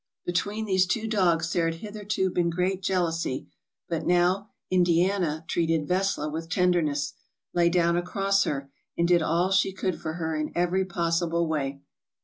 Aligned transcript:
"Between 0.25 0.65
these 0.65 0.87
two 0.87 1.07
dogs 1.07 1.53
there 1.53 1.65
had 1.65 1.75
hitherto 1.75 2.31
been 2.31 2.49
great 2.49 2.81
jealousy, 2.81 3.45
but 3.87 4.03
now 4.03 4.49
'Indiana' 4.71 5.45
treated 5.47 5.87
'Vesla' 5.87 6.27
with 6.27 6.49
tenderness, 6.49 7.13
lay 7.53 7.69
down 7.69 7.95
across 7.95 8.43
her, 8.45 8.71
and 8.97 9.07
did 9.07 9.21
all 9.21 9.51
she 9.51 9.71
could 9.71 10.01
for 10.01 10.13
her 10.13 10.35
in 10.35 10.51
every 10.55 10.85
pos 10.85 11.21
sible 11.21 11.47
way. 11.47 11.81